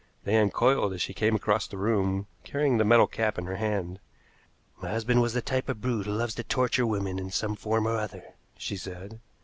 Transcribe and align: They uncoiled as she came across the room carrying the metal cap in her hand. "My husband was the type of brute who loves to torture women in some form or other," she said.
They 0.23 0.35
uncoiled 0.35 0.93
as 0.93 1.01
she 1.03 1.13
came 1.13 1.35
across 1.35 1.67
the 1.67 1.77
room 1.77 2.25
carrying 2.43 2.79
the 2.79 2.83
metal 2.83 3.05
cap 3.05 3.37
in 3.37 3.45
her 3.45 3.57
hand. 3.57 3.99
"My 4.81 4.89
husband 4.89 5.21
was 5.21 5.33
the 5.35 5.43
type 5.43 5.69
of 5.69 5.79
brute 5.79 6.07
who 6.07 6.13
loves 6.13 6.33
to 6.33 6.43
torture 6.43 6.87
women 6.87 7.19
in 7.19 7.29
some 7.29 7.55
form 7.55 7.87
or 7.87 7.97
other," 7.99 8.33
she 8.57 8.77
said. 8.77 9.19